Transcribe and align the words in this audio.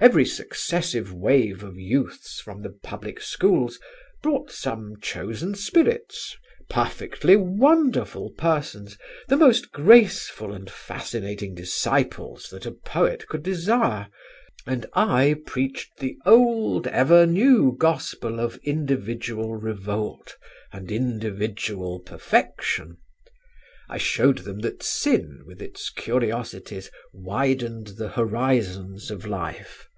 Every 0.00 0.24
successive 0.24 1.12
wave 1.12 1.62
of 1.62 1.76
youths 1.78 2.40
from 2.40 2.62
the 2.62 2.70
public 2.70 3.20
schools 3.20 3.78
brought 4.22 4.50
some 4.50 4.94
chosen 5.02 5.54
spirits, 5.54 6.34
perfectly 6.70 7.36
wonderful 7.36 8.30
persons, 8.30 8.96
the 9.28 9.36
most 9.36 9.72
graceful 9.72 10.54
and 10.54 10.70
fascinating 10.70 11.54
disciples 11.54 12.48
that 12.48 12.64
a 12.64 12.70
poet 12.72 13.26
could 13.28 13.42
desire, 13.42 14.08
and 14.66 14.86
I 14.94 15.36
preached 15.44 15.98
the 15.98 16.16
old 16.24 16.86
ever 16.86 17.26
new 17.26 17.76
gospel 17.76 18.40
of 18.40 18.56
individual 18.62 19.56
revolt 19.56 20.34
and 20.72 20.90
individual 20.90 21.98
perfection. 22.00 22.96
I 23.90 23.98
showed 23.98 24.38
them 24.38 24.60
that 24.60 24.82
sin 24.82 25.42
with 25.44 25.60
its 25.60 25.90
curiosities 25.90 26.90
widened 27.12 27.88
the 27.98 28.08
horizons 28.08 29.10
of 29.10 29.26
life. 29.26 29.88